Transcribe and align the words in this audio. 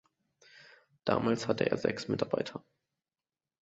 Damals 1.05 1.47
hatte 1.47 1.69
er 1.69 1.77
sechs 1.77 2.07
Mitarbeiter. 2.07 2.63